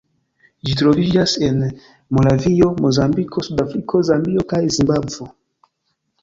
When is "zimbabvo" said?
4.79-5.31